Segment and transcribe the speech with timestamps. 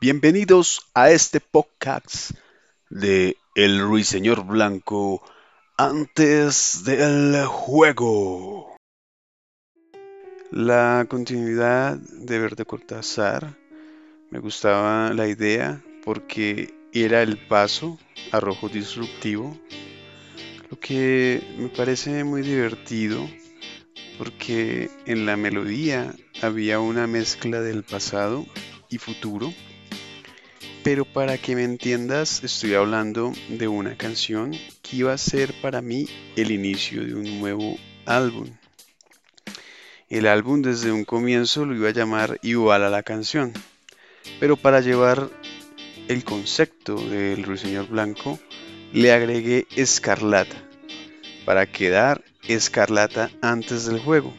[0.00, 2.30] Bienvenidos a este podcast
[2.88, 5.20] de El Ruiseñor Blanco
[5.76, 8.76] antes del juego.
[10.52, 13.58] La continuidad de Verde Cortázar
[14.30, 17.98] me gustaba la idea porque era el paso
[18.30, 19.58] a rojo disruptivo,
[20.70, 23.28] lo que me parece muy divertido
[24.16, 28.46] porque en la melodía había una mezcla del pasado
[28.88, 29.52] y futuro.
[30.90, 35.82] Pero para que me entiendas, estoy hablando de una canción que iba a ser para
[35.82, 38.48] mí el inicio de un nuevo álbum.
[40.08, 43.52] El álbum desde un comienzo lo iba a llamar igual a la canción.
[44.40, 45.28] Pero para llevar
[46.08, 48.38] el concepto del Ruiseñor Blanco,
[48.94, 50.56] le agregué Escarlata,
[51.44, 54.32] para quedar Escarlata antes del juego.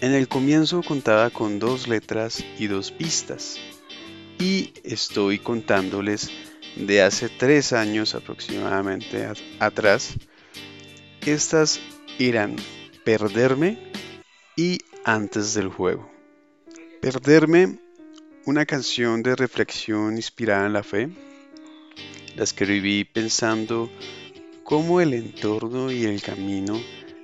[0.00, 3.60] En el comienzo contaba con dos letras y dos pistas.
[4.38, 6.30] Y estoy contándoles
[6.76, 9.28] de hace tres años aproximadamente
[9.58, 10.14] atrás.
[11.24, 11.80] Estas
[12.18, 12.56] eran
[13.04, 13.78] Perderme
[14.56, 16.10] y Antes del juego.
[17.00, 17.78] Perderme,
[18.44, 21.08] una canción de reflexión inspirada en la fe.
[22.34, 23.90] La escribí pensando
[24.64, 26.80] cómo el entorno y el camino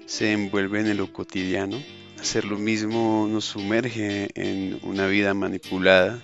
[0.07, 1.83] se envuelven en lo cotidiano
[2.23, 6.23] Hacer lo mismo nos sumerge en una vida manipulada.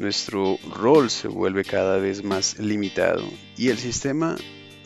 [0.00, 3.22] Nuestro rol se vuelve cada vez más limitado
[3.58, 4.34] y el sistema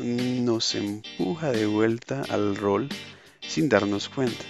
[0.00, 2.88] nos empuja de vuelta al rol
[3.40, 4.44] sin darnos cuenta.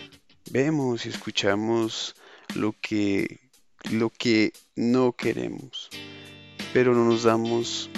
[0.50, 2.16] Vemos y escuchamos
[2.54, 3.40] lo que,
[3.90, 5.90] lo que no queremos,
[6.72, 7.90] pero no nos damos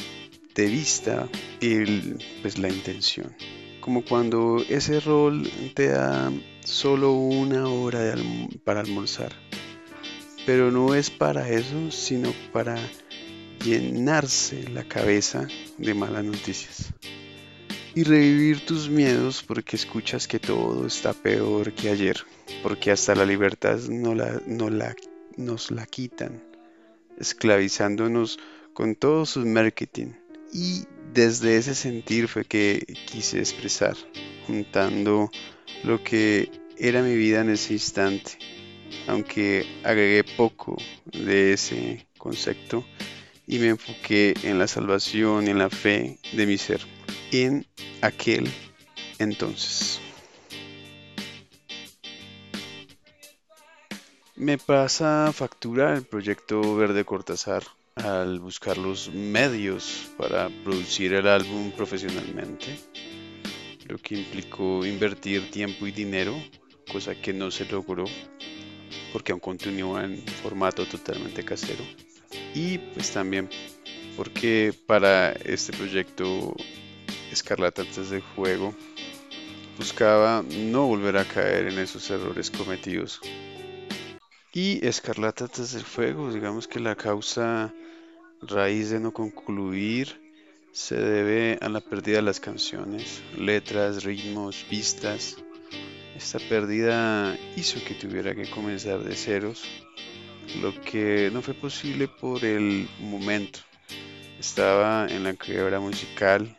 [0.56, 1.28] de vista
[1.60, 3.32] el, pues, la intención.
[3.80, 6.32] Como cuando ese rol te da
[6.64, 8.16] solo una hora
[8.64, 9.45] para almorzar.
[10.46, 12.78] Pero no es para eso, sino para
[13.64, 16.94] llenarse la cabeza de malas noticias.
[17.94, 22.18] Y revivir tus miedos porque escuchas que todo está peor que ayer,
[22.62, 24.94] porque hasta la libertad no la, no la,
[25.36, 26.42] nos la quitan,
[27.18, 28.38] esclavizándonos
[28.72, 30.12] con todo su marketing.
[30.52, 33.96] Y desde ese sentir fue que quise expresar,
[34.46, 35.30] juntando
[35.82, 38.38] lo que era mi vida en ese instante,
[39.06, 42.84] aunque agregué poco de ese concepto
[43.46, 46.80] y me enfoqué en la salvación y en la fe de mi ser,
[47.32, 47.66] en
[48.02, 48.48] aquel
[49.18, 50.00] entonces.
[54.34, 57.62] Me pasa factura el proyecto Verde Cortázar
[57.94, 62.76] al buscar los medios para producir el álbum profesionalmente
[63.88, 66.34] lo que implicó invertir tiempo y dinero,
[66.90, 68.04] cosa que no se logró
[69.16, 71.82] porque aún continúa en formato totalmente casero.
[72.54, 73.48] Y pues también
[74.14, 76.54] porque para este proyecto
[77.32, 78.74] Escarlata antes del juego
[79.78, 83.22] buscaba no volver a caer en esos errores cometidos.
[84.52, 87.72] Y Escarlata antes del fuego, digamos que la causa
[88.42, 90.20] raíz de no concluir
[90.72, 95.38] se debe a la pérdida de las canciones, letras, ritmos, pistas.
[96.16, 99.64] Esta pérdida hizo que tuviera que comenzar de ceros,
[100.62, 103.58] lo que no fue posible por el momento.
[104.40, 106.56] Estaba en la quiebra musical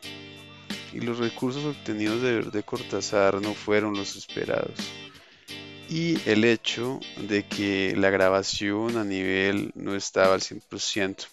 [0.93, 4.77] y los recursos obtenidos de Verde Cortázar no fueron los esperados.
[5.89, 11.25] Y el hecho de que la grabación a nivel no estaba al 100%.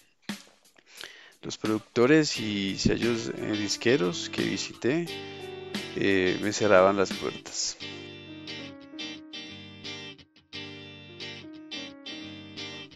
[1.43, 5.05] Los productores y sellos eh, disqueros que visité
[5.95, 7.77] eh, me cerraban las puertas.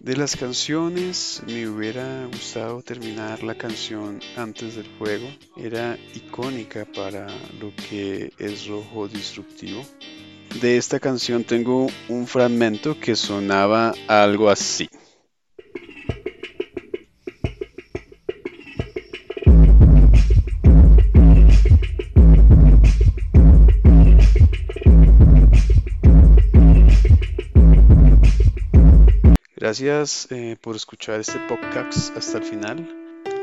[0.01, 5.27] De las canciones me hubiera gustado terminar la canción antes del juego.
[5.57, 7.27] Era icónica para
[7.59, 9.85] lo que es rojo disruptivo.
[10.61, 14.89] De esta canción tengo un fragmento que sonaba algo así.
[29.69, 32.89] Gracias eh, por escuchar este podcast hasta el final.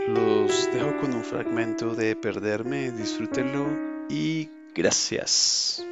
[0.09, 3.65] Los dejo con un fragmento de Perderme, disfrútenlo
[4.11, 5.85] y gracias.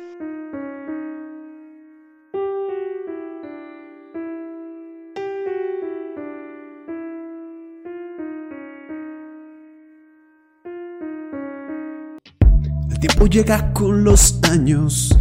[12.90, 15.16] El tiempo llega con los años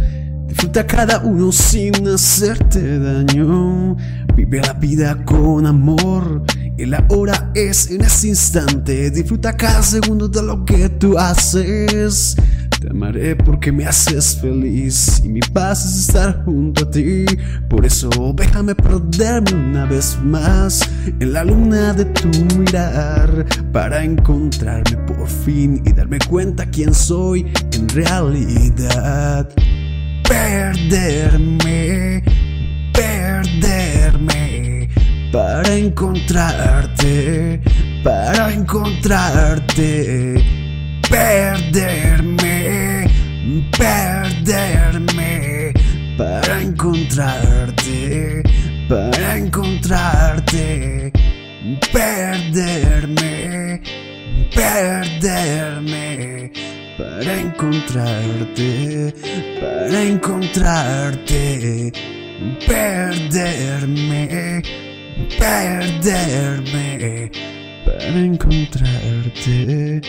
[0.54, 3.96] Disfruta cada uno sin hacerte daño.
[4.54, 6.44] Vive la vida con amor
[6.78, 9.10] y la hora es en ese instante.
[9.10, 12.36] Disfruta cada segundo de lo que tú haces.
[12.80, 17.24] Te amaré porque me haces feliz y mi paz es estar junto a ti.
[17.68, 24.96] Por eso déjame perderme una vez más en la luna de tu mirar para encontrarme
[24.98, 29.48] por fin y darme cuenta quién soy en realidad.
[30.28, 32.22] Perderme,
[32.92, 34.43] perderme
[35.34, 37.60] para encontrarte,
[38.04, 40.34] para encontrarte,
[41.10, 42.54] perderme
[43.76, 45.72] perderme
[46.16, 48.42] para encontrarte,
[48.88, 51.12] para encontrarte,
[51.92, 53.82] perderme,
[54.54, 56.52] perderme
[56.96, 59.12] para encontrarte,
[59.60, 61.92] para encontrarte,
[62.66, 64.62] perderme,
[65.38, 67.30] perderme
[67.84, 70.00] para encontrarte,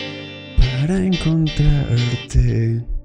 [0.58, 2.95] para encontrarte.